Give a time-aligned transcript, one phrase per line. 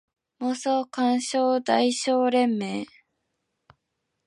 [0.39, 2.87] 妄想感傷代償連盟